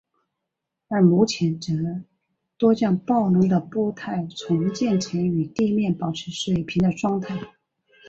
[0.87, 1.73] 而目前则
[2.57, 7.39] 多将暴龙的步态重建成与地面保持水平的状态。